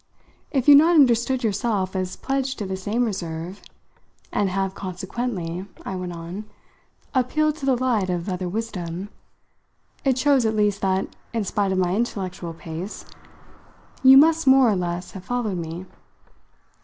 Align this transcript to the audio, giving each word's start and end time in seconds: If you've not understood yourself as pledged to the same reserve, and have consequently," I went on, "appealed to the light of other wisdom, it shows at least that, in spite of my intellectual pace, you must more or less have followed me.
If 0.49 0.67
you've 0.67 0.79
not 0.79 0.95
understood 0.95 1.43
yourself 1.43 1.95
as 1.95 2.15
pledged 2.15 2.57
to 2.57 2.65
the 2.65 2.75
same 2.75 3.05
reserve, 3.05 3.61
and 4.31 4.49
have 4.49 4.73
consequently," 4.73 5.67
I 5.85 5.95
went 5.95 6.11
on, 6.13 6.45
"appealed 7.13 7.55
to 7.57 7.67
the 7.67 7.75
light 7.75 8.09
of 8.09 8.27
other 8.27 8.49
wisdom, 8.49 9.09
it 10.03 10.17
shows 10.17 10.43
at 10.43 10.55
least 10.55 10.81
that, 10.81 11.07
in 11.33 11.43
spite 11.43 11.71
of 11.71 11.77
my 11.77 11.93
intellectual 11.95 12.55
pace, 12.55 13.05
you 14.01 14.17
must 14.17 14.47
more 14.47 14.71
or 14.71 14.75
less 14.75 15.11
have 15.11 15.23
followed 15.25 15.59
me. 15.59 15.85